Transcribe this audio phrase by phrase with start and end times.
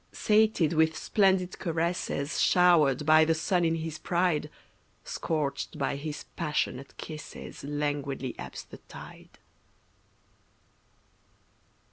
[0.11, 4.49] Sated with splendid caresses Showered by the sun in his pride,
[5.03, 9.37] Scorched by his passionate kisses Languidly ebbs the tide.